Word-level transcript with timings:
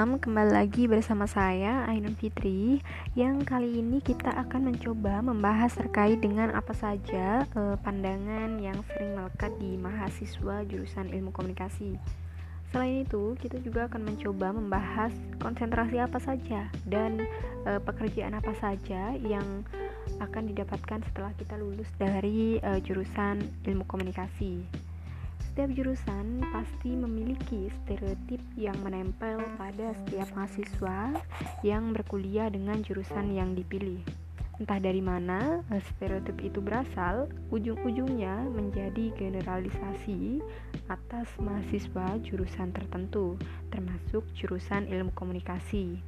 malam, 0.00 0.16
kembali 0.16 0.56
lagi 0.56 0.88
bersama 0.88 1.28
saya 1.28 1.84
Ainun 1.92 2.16
Fitri 2.16 2.80
Yang 3.12 3.44
kali 3.44 3.84
ini 3.84 4.00
kita 4.00 4.32
akan 4.32 4.72
mencoba 4.72 5.20
membahas 5.20 5.76
terkait 5.76 6.24
dengan 6.24 6.56
apa 6.56 6.72
saja 6.72 7.44
eh, 7.44 7.76
pandangan 7.84 8.56
yang 8.64 8.80
sering 8.88 9.12
melekat 9.12 9.52
di 9.60 9.76
mahasiswa 9.76 10.64
jurusan 10.64 11.12
ilmu 11.12 11.36
komunikasi. 11.36 12.00
Selain 12.72 13.04
itu, 13.04 13.36
kita 13.44 13.60
juga 13.60 13.92
akan 13.92 14.08
mencoba 14.08 14.56
membahas 14.56 15.12
konsentrasi 15.36 16.00
apa 16.00 16.16
saja 16.16 16.72
dan 16.88 17.20
eh, 17.68 17.80
pekerjaan 17.84 18.32
apa 18.32 18.56
saja 18.56 19.12
yang 19.20 19.68
akan 20.16 20.48
didapatkan 20.48 21.04
setelah 21.12 21.36
kita 21.36 21.60
lulus 21.60 21.92
dari 22.00 22.56
eh, 22.56 22.80
jurusan 22.80 23.44
ilmu 23.68 23.84
komunikasi 23.84 24.64
setiap 25.40 25.72
jurusan 25.72 26.44
pasti 26.52 26.92
memiliki 26.92 27.72
stereotip 27.82 28.40
yang 28.60 28.76
menempel 28.84 29.40
pada 29.56 29.96
setiap 30.04 30.28
mahasiswa 30.36 31.16
yang 31.64 31.96
berkuliah 31.96 32.52
dengan 32.52 32.84
jurusan 32.84 33.32
yang 33.32 33.56
dipilih. 33.56 34.04
Entah 34.60 34.76
dari 34.76 35.00
mana 35.00 35.64
stereotip 35.96 36.36
itu 36.44 36.60
berasal, 36.60 37.32
ujung-ujungnya 37.48 38.44
menjadi 38.52 39.08
generalisasi 39.16 40.44
atas 40.92 41.32
mahasiswa 41.40 42.20
jurusan 42.20 42.68
tertentu, 42.76 43.40
termasuk 43.72 44.20
jurusan 44.36 44.84
ilmu 44.84 45.16
komunikasi. 45.16 46.04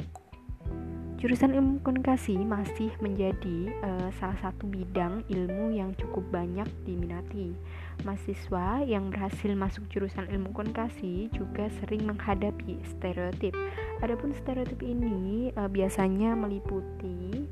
Jurusan 1.23 1.55
ilmu 1.55 1.79
komunikasi 1.87 2.35
masih 2.35 2.91
menjadi 2.99 3.71
uh, 3.87 4.11
salah 4.19 4.35
satu 4.43 4.67
bidang 4.67 5.23
ilmu 5.31 5.71
yang 5.71 5.95
cukup 5.95 6.27
banyak 6.35 6.67
diminati. 6.83 7.55
Mahasiswa 8.03 8.83
yang 8.83 9.07
berhasil 9.07 9.55
masuk 9.55 9.87
jurusan 9.87 10.27
ilmu 10.27 10.51
komunikasi 10.51 11.31
juga 11.31 11.71
sering 11.79 12.11
menghadapi 12.11 12.83
stereotip. 12.83 13.55
Adapun 14.03 14.35
stereotip 14.35 14.83
ini 14.83 15.55
uh, 15.55 15.71
biasanya 15.71 16.35
meliputi 16.35 17.47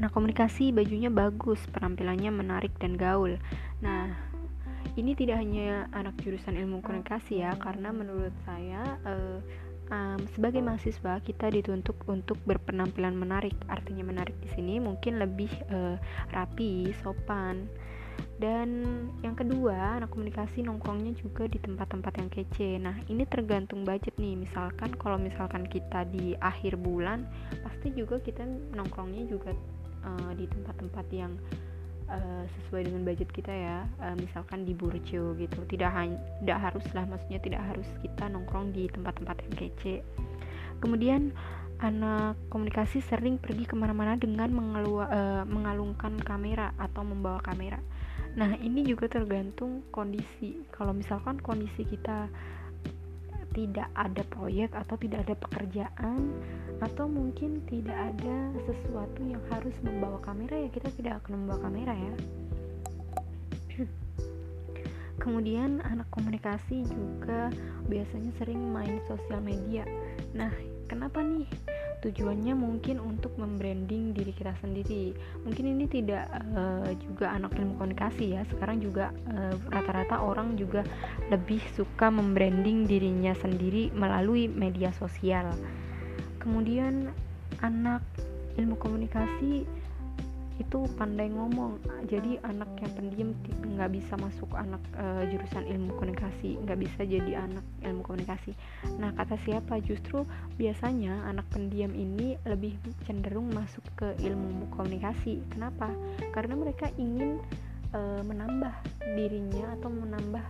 anak 0.00 0.08
komunikasi 0.08 0.72
bajunya 0.72 1.12
bagus, 1.12 1.60
penampilannya 1.76 2.32
menarik 2.32 2.72
dan 2.80 2.96
gaul. 2.96 3.36
Nah, 3.84 4.16
ini 4.96 5.12
tidak 5.12 5.44
hanya 5.44 5.92
anak 5.92 6.16
jurusan 6.24 6.56
ilmu 6.56 6.80
komunikasi 6.80 7.44
ya, 7.44 7.52
karena 7.60 7.92
menurut 7.92 8.32
saya 8.48 8.96
uh, 9.04 9.44
um, 9.90 10.20
sebagai 10.32 10.60
mahasiswa 10.64 11.20
kita 11.20 11.52
dituntut 11.52 11.96
untuk 12.08 12.38
berpenampilan 12.44 13.16
menarik. 13.16 13.54
Artinya 13.68 14.04
menarik 14.04 14.36
di 14.40 14.48
sini 14.52 14.80
mungkin 14.80 15.20
lebih 15.20 15.50
uh, 15.72 15.96
rapi, 16.32 16.92
sopan. 17.00 17.68
Dan 18.38 18.82
yang 19.22 19.38
kedua, 19.38 19.98
anak 19.98 20.10
komunikasi 20.10 20.66
nongkrongnya 20.66 21.14
juga 21.18 21.46
di 21.46 21.58
tempat-tempat 21.58 22.12
yang 22.18 22.30
kece. 22.30 22.70
Nah, 22.82 22.98
ini 23.06 23.22
tergantung 23.26 23.86
budget 23.86 24.14
nih. 24.18 24.34
Misalkan 24.34 24.94
kalau 24.98 25.18
misalkan 25.18 25.66
kita 25.66 26.02
di 26.10 26.34
akhir 26.38 26.78
bulan, 26.78 27.26
pasti 27.62 27.94
juga 27.94 28.18
kita 28.18 28.42
nongkrongnya 28.74 29.26
juga 29.30 29.54
uh, 30.02 30.32
di 30.34 30.50
tempat-tempat 30.50 31.06
yang 31.14 31.34
uh, 32.08 32.44
sesuai 32.58 32.88
dengan 32.88 33.04
budget 33.04 33.30
kita 33.30 33.52
ya. 33.52 33.78
Uh, 34.00 34.16
misalkan 34.18 34.64
di 34.64 34.72
Burjo 34.74 35.36
gitu. 35.36 35.60
Tidak 35.68 35.90
hanya 35.92 36.18
tidak 36.42 36.58
harus 36.58 36.86
lah 36.96 37.04
maksudnya 37.06 37.40
tidak 37.40 37.62
harus 37.64 37.88
kita 38.02 38.28
nongkrong 38.28 38.72
di 38.72 38.88
tempat-tempat 38.88 39.36
yang 39.44 39.54
kece. 39.56 39.96
Kemudian 40.82 41.32
anak 41.78 42.34
komunikasi 42.50 42.98
sering 43.06 43.38
pergi 43.38 43.62
ke 43.62 43.78
mana-mana 43.78 44.18
dengan 44.18 44.50
mengelua, 44.50 45.04
uh, 45.06 45.44
mengalungkan 45.46 46.18
kamera 46.18 46.74
atau 46.74 47.06
membawa 47.06 47.38
kamera. 47.38 47.78
Nah 48.34 48.58
ini 48.58 48.82
juga 48.82 49.06
tergantung 49.06 49.86
kondisi. 49.94 50.66
Kalau 50.74 50.90
misalkan 50.90 51.38
kondisi 51.38 51.86
kita 51.86 52.30
tidak 53.56 53.88
ada 53.96 54.22
proyek 54.28 54.72
atau 54.76 54.96
tidak 55.00 55.24
ada 55.28 55.34
pekerjaan 55.38 56.32
atau 56.78 57.10
mungkin 57.10 57.64
tidak 57.66 57.96
ada 57.96 58.36
sesuatu 58.68 59.20
yang 59.24 59.42
harus 59.50 59.74
membawa 59.82 60.20
kamera 60.22 60.54
ya 60.54 60.68
kita 60.70 60.88
tidak 60.94 61.24
akan 61.24 61.44
membawa 61.44 61.58
kamera 61.66 61.94
ya. 61.96 62.14
Kemudian 65.22 65.82
anak 65.82 66.06
komunikasi 66.14 66.86
juga 66.86 67.50
biasanya 67.90 68.30
sering 68.38 68.62
main 68.70 69.02
sosial 69.10 69.42
media. 69.42 69.82
Nah 70.36 70.52
kenapa 70.86 71.18
nih 71.24 71.48
tujuannya 71.98 72.54
mungkin 72.54 73.02
untuk 73.02 73.34
membranding 73.34 74.14
diri 74.14 74.30
kita 74.30 74.54
sendiri. 74.62 75.14
Mungkin 75.42 75.64
ini 75.78 75.84
tidak 75.90 76.30
uh, 76.54 76.90
juga 76.94 77.34
anak 77.34 77.58
ilmu 77.58 77.74
komunikasi 77.78 78.38
ya. 78.38 78.42
Sekarang 78.50 78.78
juga 78.78 79.10
eh, 79.30 79.54
rata-rata 79.70 80.22
orang 80.22 80.54
juga 80.54 80.86
lebih 81.32 81.58
suka 81.74 82.10
membranding 82.10 82.86
dirinya 82.86 83.34
sendiri 83.34 83.90
melalui 83.94 84.46
media 84.46 84.94
sosial. 84.94 85.50
Kemudian 86.38 87.10
anak 87.62 88.02
ilmu 88.58 88.78
komunikasi 88.78 89.66
itu 90.58 90.78
pandai 90.98 91.30
ngomong. 91.30 91.78
Jadi 92.10 92.36
anak 92.42 92.68
yang 92.82 92.92
pendiam 92.98 93.30
nggak 93.78 93.90
bisa 93.94 94.18
masuk 94.18 94.50
anak 94.58 94.82
e, 94.98 95.30
jurusan 95.30 95.64
ilmu 95.70 95.94
komunikasi 95.94 96.27
nggak 96.38 96.78
bisa 96.78 97.00
jadi 97.02 97.42
anak 97.42 97.64
ilmu 97.82 98.02
komunikasi. 98.06 98.54
Nah 99.00 99.10
kata 99.16 99.34
siapa? 99.42 99.82
Justru 99.82 100.22
biasanya 100.54 101.26
anak 101.26 101.50
pendiam 101.50 101.90
ini 101.92 102.38
lebih 102.46 102.78
cenderung 103.04 103.50
masuk 103.50 103.82
ke 103.98 104.08
ilmu 104.22 104.70
komunikasi. 104.74 105.42
Kenapa? 105.50 105.90
Karena 106.30 106.54
mereka 106.54 106.92
ingin 106.94 107.42
e, 107.90 108.00
menambah 108.22 108.74
dirinya 109.18 109.74
atau 109.78 109.90
menambah 109.90 110.44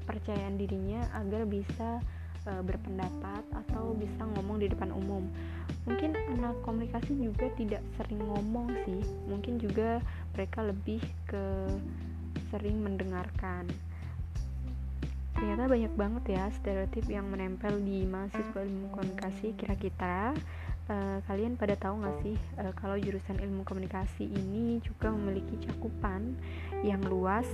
kepercayaan 0.00 0.58
dirinya 0.58 1.06
agar 1.14 1.46
bisa 1.46 2.02
e, 2.42 2.52
berpendapat 2.64 3.46
atau 3.66 3.94
bisa 3.94 4.26
ngomong 4.34 4.58
di 4.58 4.66
depan 4.66 4.90
umum. 4.90 5.28
Mungkin 5.86 6.14
anak 6.38 6.62
komunikasi 6.62 7.14
juga 7.18 7.50
tidak 7.58 7.82
sering 7.98 8.22
ngomong 8.22 8.70
sih. 8.86 9.02
Mungkin 9.26 9.58
juga 9.58 9.98
mereka 10.34 10.62
lebih 10.62 11.02
ke 11.26 11.44
sering 12.52 12.84
mendengarkan 12.84 13.64
ternyata 15.42 15.66
banyak 15.66 15.94
banget 15.98 16.24
ya 16.38 16.44
stereotip 16.54 17.02
yang 17.10 17.26
menempel 17.26 17.74
di 17.82 18.06
mahasiswa 18.06 18.62
ilmu 18.62 18.94
komunikasi 18.94 19.58
kira-kira 19.58 20.38
uh, 20.86 21.18
kalian 21.26 21.58
pada 21.58 21.74
tahu 21.74 21.98
nggak 21.98 22.16
sih 22.22 22.38
uh, 22.62 22.70
kalau 22.78 22.94
jurusan 22.94 23.42
ilmu 23.42 23.66
komunikasi 23.66 24.30
ini 24.30 24.78
juga 24.86 25.10
memiliki 25.10 25.58
cakupan 25.66 26.38
yang 26.86 27.02
luas 27.02 27.50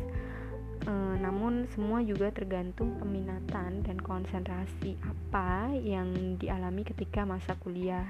e, 0.84 0.92
namun 1.20 1.68
semua 1.74 2.00
juga 2.00 2.32
tergantung 2.32 2.96
peminatan 2.96 3.84
dan 3.84 3.98
konsentrasi 4.00 4.96
apa 5.04 5.72
yang 5.76 6.38
dialami 6.40 6.86
ketika 6.86 7.28
masa 7.28 7.52
kuliah. 7.60 8.06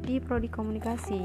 Di 0.00 0.18
prodi 0.18 0.48
komunikasi 0.48 1.20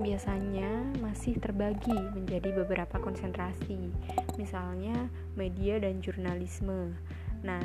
biasanya 0.00 0.96
masih 1.04 1.38
terbagi 1.38 1.94
menjadi 2.16 2.50
beberapa 2.64 2.98
konsentrasi, 2.98 3.92
misalnya 4.40 4.96
media 5.36 5.76
dan 5.78 6.00
jurnalisme. 6.00 6.96
Nah, 7.44 7.62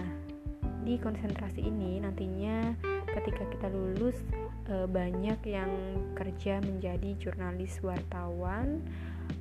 di 0.83 0.99
konsentrasi 0.99 1.63
ini 1.63 2.03
nantinya 2.03 2.75
ketika 3.09 3.47
kita 3.49 3.67
lulus 3.71 4.15
e, 4.67 4.85
banyak 4.85 5.39
yang 5.47 5.71
kerja 6.13 6.59
menjadi 6.61 7.15
jurnalis 7.17 7.79
wartawan 7.81 8.83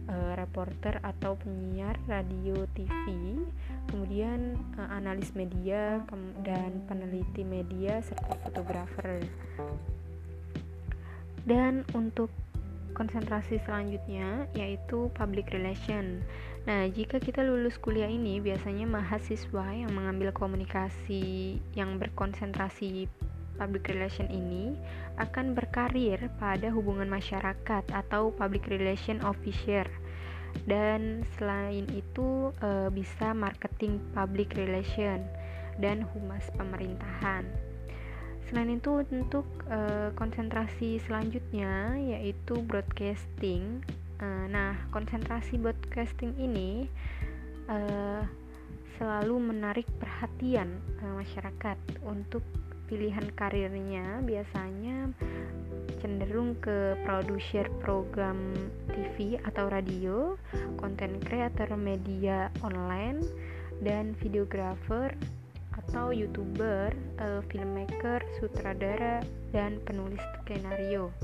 uh, 0.09 0.32
reporter 0.37 1.00
atau 1.04 1.37
penyiar 1.41 1.97
radio 2.09 2.65
TV, 2.72 3.37
kemudian 3.93 4.56
uh, 4.81 4.88
analis 4.93 5.32
media 5.37 6.03
dan 6.44 6.84
peneliti 6.88 7.44
media 7.44 8.00
serta 8.05 8.37
fotografer. 8.44 9.25
Dan 11.49 11.88
untuk 11.97 12.28
konsentrasi 12.97 13.60
selanjutnya 13.65 14.49
yaitu 14.56 15.12
public 15.16 15.50
relation. 15.53 16.22
Nah, 16.69 16.84
jika 16.88 17.16
kita 17.16 17.41
lulus 17.41 17.81
kuliah 17.81 18.08
ini 18.08 18.40
biasanya 18.44 18.85
mahasiswa 18.85 19.67
yang 19.73 19.93
mengambil 19.93 20.32
komunikasi 20.37 21.56
yang 21.73 21.96
berkonsentrasi 21.96 23.08
public 23.58 23.90
relation 23.90 24.31
ini 24.31 24.79
akan 25.19 25.52
berkarir 25.52 26.31
pada 26.38 26.70
hubungan 26.70 27.11
masyarakat 27.11 27.85
atau 27.90 28.31
public 28.31 28.70
relation 28.70 29.19
officer 29.26 29.85
dan 30.64 31.26
selain 31.37 31.85
itu 31.93 32.55
e, 32.62 32.88
bisa 32.94 33.35
marketing 33.35 34.00
public 34.14 34.55
relation 34.56 35.26
dan 35.82 36.06
humas 36.14 36.46
pemerintahan. 36.55 37.68
Selain 38.49 38.81
itu 38.81 39.05
untuk 39.05 39.45
e, 39.69 40.09
konsentrasi 40.17 40.97
selanjutnya 41.05 42.00
yaitu 42.00 42.65
broadcasting. 42.65 43.85
E, 44.17 44.27
nah, 44.49 44.73
konsentrasi 44.89 45.61
broadcasting 45.61 46.33
ini 46.41 46.89
e, 47.69 47.79
selalu 48.97 49.53
menarik 49.53 49.85
perhatian 50.00 50.81
e, 50.97 51.05
masyarakat 51.12 51.77
untuk 52.09 52.41
pilihan 52.89 53.29
karirnya 53.37 54.25
biasanya 54.25 55.12
cenderung 56.00 56.56
ke 56.56 56.97
produser 57.05 57.69
program 57.85 58.56
TV 58.89 59.37
atau 59.45 59.69
radio, 59.69 60.41
konten 60.81 61.21
kreator 61.21 61.69
media 61.77 62.49
online, 62.65 63.21
dan 63.85 64.17
videografer 64.25 65.12
atau 65.86 66.10
youtuber, 66.10 66.90
uh, 67.22 67.40
filmmaker, 67.48 68.20
sutradara, 68.38 69.22
dan 69.54 69.78
penulis 69.86 70.20
skenario. 70.42 71.14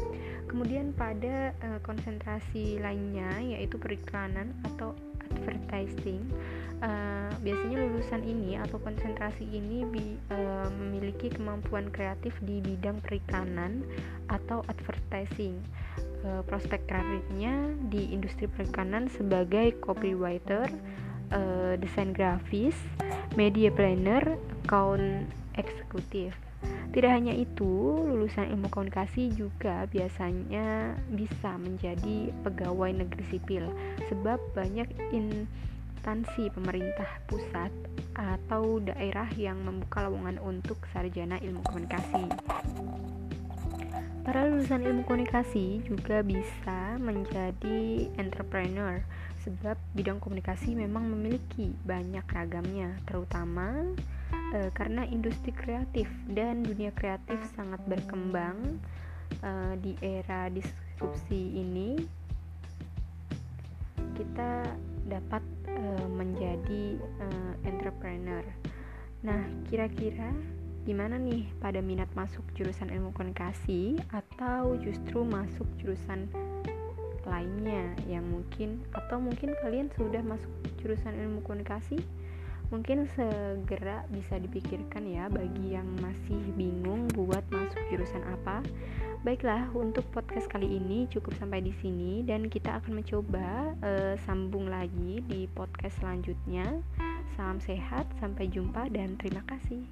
Kemudian 0.46 0.94
pada 0.94 1.50
uh, 1.64 1.80
konsentrasi 1.82 2.78
lainnya 2.78 3.42
yaitu 3.42 3.76
periklanan 3.76 4.54
atau 4.62 4.94
advertising. 5.34 6.22
Uh, 6.84 7.32
biasanya 7.40 7.80
lulusan 7.86 8.22
ini 8.28 8.60
atau 8.60 8.76
konsentrasi 8.76 9.46
ini 9.48 9.88
bi, 9.88 10.20
uh, 10.30 10.68
memiliki 10.68 11.32
kemampuan 11.32 11.88
kreatif 11.88 12.36
di 12.44 12.60
bidang 12.60 13.00
periklanan 13.00 13.82
atau 14.28 14.60
advertising. 14.68 15.58
Uh, 16.24 16.40
prospek 16.48 16.80
karirnya 16.88 17.72
di 17.92 18.12
industri 18.12 18.48
periklanan 18.48 19.08
sebagai 19.12 19.76
copywriter, 19.80 20.68
uh, 21.34 21.74
desain 21.76 22.14
grafis, 22.14 22.78
media 23.34 23.68
planner, 23.74 24.38
account 24.64 25.26
eksekutif. 25.58 26.32
Tidak 26.94 27.10
hanya 27.10 27.34
itu, 27.34 28.00
lulusan 28.06 28.54
ilmu 28.54 28.70
komunikasi 28.70 29.34
juga 29.34 29.84
biasanya 29.90 30.94
bisa 31.10 31.58
menjadi 31.58 32.30
pegawai 32.46 32.94
negeri 32.94 33.24
sipil 33.34 33.66
sebab 34.06 34.38
banyak 34.54 34.86
instansi 35.10 36.54
pemerintah 36.54 37.18
pusat 37.26 37.74
atau 38.14 38.78
daerah 38.78 39.26
yang 39.34 39.58
membuka 39.66 40.06
lowongan 40.06 40.38
untuk 40.38 40.78
sarjana 40.94 41.42
ilmu 41.42 41.66
komunikasi. 41.66 42.30
Para 44.24 44.48
lulusan 44.48 44.86
ilmu 44.86 45.04
komunikasi 45.04 45.84
juga 45.84 46.24
bisa 46.24 46.96
menjadi 46.96 48.08
entrepreneur 48.16 49.04
sebab 49.44 49.76
bidang 49.92 50.18
komunikasi 50.18 50.72
memang 50.72 51.04
memiliki 51.04 51.76
banyak 51.84 52.24
ragamnya, 52.24 52.96
terutama 53.04 53.92
e, 54.56 54.72
karena 54.72 55.04
industri 55.04 55.52
kreatif 55.52 56.08
dan 56.32 56.64
dunia 56.64 56.90
kreatif 56.96 57.36
sangat 57.52 57.78
berkembang 57.84 58.80
e, 59.44 59.50
di 59.84 59.92
era 60.00 60.48
disrupsi 60.48 61.60
ini. 61.60 62.00
Kita 64.16 64.64
dapat 65.04 65.44
e, 65.68 65.84
menjadi 66.08 66.84
e, 66.96 67.26
entrepreneur. 67.68 68.44
Nah, 69.24 69.44
kira-kira 69.68 70.32
gimana 70.84 71.16
nih 71.16 71.48
pada 71.64 71.80
minat 71.80 72.08
masuk 72.12 72.44
jurusan 72.52 72.92
ilmu 72.92 73.12
komunikasi 73.16 73.96
atau 74.12 74.76
justru 74.76 75.24
masuk 75.24 75.64
jurusan 75.80 76.28
lainnya 77.26 77.96
yang 78.06 78.24
mungkin. 78.28 78.84
Atau 78.94 79.20
mungkin 79.20 79.56
kalian 79.60 79.90
sudah 79.96 80.22
masuk 80.24 80.50
jurusan 80.80 81.16
ilmu 81.16 81.40
komunikasi 81.44 82.00
mungkin 82.72 83.06
segera 83.12 84.02
bisa 84.10 84.40
dipikirkan 84.40 85.06
ya 85.06 85.28
bagi 85.28 85.78
yang 85.78 85.86
masih 86.00 86.42
bingung 86.58 87.06
buat 87.12 87.44
masuk 87.52 87.78
jurusan 87.92 88.24
apa. 88.26 88.64
Baiklah 89.24 89.72
untuk 89.72 90.04
podcast 90.12 90.50
kali 90.52 90.68
ini 90.68 91.08
cukup 91.08 91.32
sampai 91.40 91.64
di 91.64 91.72
sini 91.80 92.26
dan 92.26 92.50
kita 92.52 92.82
akan 92.82 93.00
mencoba 93.00 93.72
uh, 93.80 94.14
sambung 94.26 94.68
lagi 94.68 95.24
di 95.24 95.48
podcast 95.54 95.96
selanjutnya. 96.00 96.82
Salam 97.38 97.58
sehat 97.58 98.04
sampai 98.20 98.50
jumpa 98.52 98.90
dan 98.92 99.16
terima 99.16 99.42
kasih 99.48 99.86